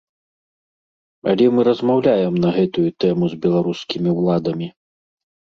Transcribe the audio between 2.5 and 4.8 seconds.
гэтую тэму з беларускімі ўладамі.